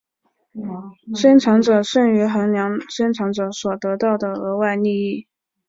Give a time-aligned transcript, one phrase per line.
[1.13, 5.27] 生产者剩余衡量生产者所得到的额外利益。